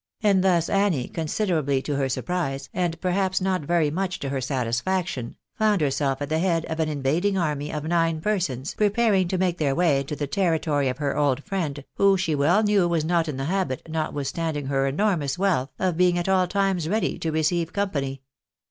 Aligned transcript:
And 0.23 0.43
thus 0.43 0.67
Annie, 0.67 1.07
considerably 1.07 1.79
to 1.83 1.95
her 1.95 2.09
surprise, 2.09 2.69
and 2.73 2.99
perhaps 3.01 3.39
not 3.39 3.61
very 3.61 3.91
much 3.91 4.17
to 4.21 4.29
her 4.29 4.41
satisfaction, 4.41 5.35
found 5.53 5.79
herself 5.79 6.23
at 6.23 6.29
the 6.29 6.39
head 6.39 6.65
of 6.65 6.79
an 6.79 6.89
invading 6.89 7.37
army 7.37 7.71
of 7.71 7.83
nine 7.83 8.19
persons, 8.19 8.73
preparing 8.73 9.27
to 9.27 9.37
make 9.37 9.59
their 9.59 9.75
way 9.75 9.99
into 9.99 10.15
the 10.15 10.25
territory 10.25 10.87
of 10.89 10.97
her 10.97 11.15
old 11.15 11.43
friend, 11.43 11.85
who 11.97 12.17
she 12.17 12.33
well 12.33 12.63
knew 12.63 12.87
was 12.87 13.05
not 13.05 13.27
in 13.27 13.37
the 13.37 13.45
habit, 13.45 13.87
notwithstanding 13.87 14.65
her 14.65 14.87
enormous 14.87 15.37
wealth, 15.37 15.69
of 15.77 15.97
being 15.97 16.17
at 16.17 16.27
all 16.27 16.47
times 16.47 16.89
ready 16.89 17.19
to 17.19 17.31
receive 17.31 17.71
company. 17.71 18.23